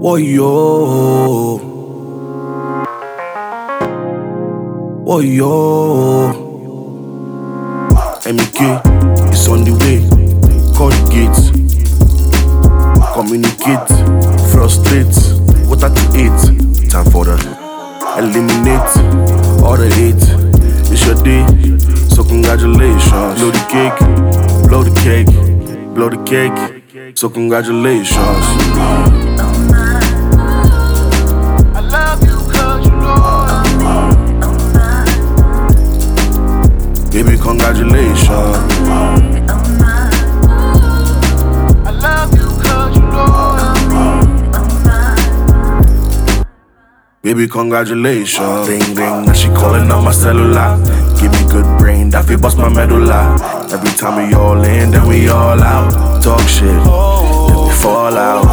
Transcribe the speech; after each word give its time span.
Woyo. 0.00 1.60
Woyo. 5.04 5.52
MEK 8.24 8.60
is 9.32 9.48
on 9.48 9.64
the 9.64 9.72
way. 9.80 9.98
Gates. 11.10 11.50
Communicate. 13.14 13.88
Frustrate. 14.52 15.16
Water 15.68 15.90
to 15.90 16.04
eat. 16.16 16.90
Time 16.90 17.04
for 17.10 17.24
the 17.24 17.68
eliminate 18.18 19.18
all 19.62 19.76
the 19.76 19.88
hate. 19.94 20.22
It's 20.90 21.06
your 21.06 21.14
day, 21.22 21.44
so 22.08 22.24
congratulations. 22.24 23.38
Blow 23.38 23.50
the 23.50 23.64
cake, 23.68 23.98
blow 24.68 24.82
the 24.82 24.94
cake, 25.00 25.26
blow 25.94 26.08
the 26.08 26.22
cake. 26.24 27.16
So 27.16 27.28
congratulations. 27.28 29.07
Congratulations. 37.68 38.30
I 41.84 41.90
love 41.90 42.32
you 42.34 42.48
'cause 42.62 42.96
you 42.96 43.02
know 43.02 43.56
Baby, 47.22 47.46
congratulations. 47.46 48.68
Ring 48.68 48.94
ring, 48.94 49.26
now 49.26 49.34
she 49.34 49.48
calling 49.48 49.90
on 49.90 50.04
my 50.04 50.12
cellular. 50.12 50.78
Give 51.20 51.30
me 51.32 51.44
good 51.50 51.66
brain, 51.78 52.08
that 52.10 52.24
feel 52.24 52.38
bust 52.38 52.56
my 52.56 52.70
medulla. 52.70 53.36
Every 53.70 53.92
time 54.00 54.16
we 54.16 54.34
all 54.34 54.62
in, 54.64 54.90
then 54.92 55.06
we 55.06 55.28
all 55.28 55.62
out. 55.62 56.22
Talk 56.22 56.40
shit, 56.48 56.64
then 56.68 57.58
we 57.66 57.72
fall 57.84 58.16
out. 58.16 58.46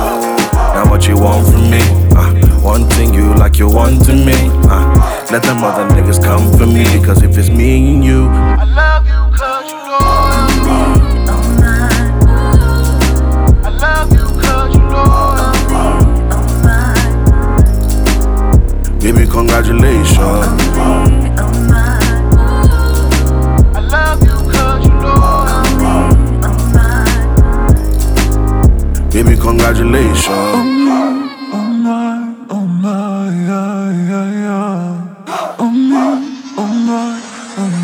Now 0.76 0.90
what 0.90 1.08
you 1.08 1.16
want 1.16 1.48
from 1.48 1.70
me? 1.72 1.80
Uh, 2.18 2.34
wanting 2.62 3.14
you 3.14 3.34
like 3.36 3.58
you 3.60 3.70
wanting 3.70 4.26
me. 4.26 4.52
Uh, 4.70 4.86
let 5.32 5.42
them 5.44 5.64
other 5.64 5.88
niggas 5.96 6.22
come 6.22 6.52
for 6.58 6.66
me, 6.66 6.84
cause 7.06 7.24
if 7.24 7.38
it's 7.38 7.50
me 7.50 7.85
baby, 19.06 19.28
congratulations. 19.28 20.18
I 23.76 23.82
love 23.94 24.20
you 24.28 24.38
'cause 24.52 24.84
you 24.88 24.94
know 25.04 25.20
I 25.46 25.62
need 25.82 26.46
I'm 26.48 26.58
mine 26.74 27.26
Baby, 29.12 29.34
congratulations. 29.38 30.66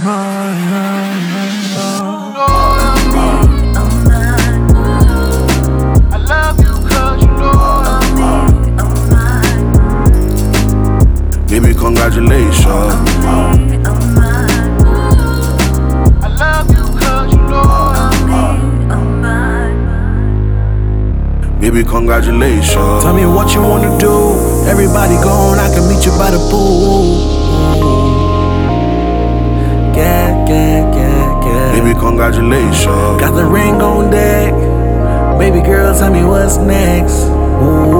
I 0.03 1.00
congratulations. 11.92 12.66
I 16.23 16.30
love 16.39 16.67
you 16.72 16.84
'cause 17.00 17.31
you 17.34 17.42
know 17.52 17.67
Baby, 21.59 21.84
congratulations. 21.84 23.03
Tell 23.03 23.14
me 23.14 23.25
what 23.25 23.53
you 23.53 23.62
wanna 23.62 23.92
do. 24.00 24.16
Everybody 24.67 25.16
gone, 25.17 25.59
I 25.59 25.69
can 25.73 25.88
meet 25.89 26.06
you 26.06 26.14
by 26.17 26.31
the 26.31 26.39
pool. 26.50 27.03
Yeah, 29.96 30.28
yeah, 30.50 30.96
yeah, 30.97 31.46
yeah. 31.46 31.72
Baby, 31.75 31.94
congratulations. 32.00 33.22
Got 33.22 33.35
the 33.35 33.46
ring 33.46 33.81
on 33.81 34.09
deck. 34.09 34.53
Baby 35.38 35.62
girl, 35.62 35.94
tell 36.00 36.12
me 36.12 36.23
what's 36.23 36.58
next. 36.58 37.18
Ooh. 37.63 37.91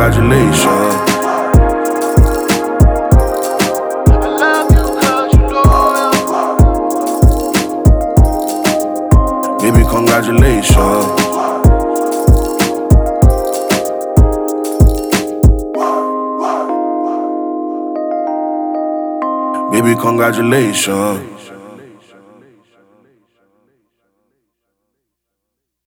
Congratulations. 0.00 1.10
Baby, 9.60 9.84
congratulations. 9.90 10.80
Baby, 19.70 19.94
congratulations. 20.00 21.39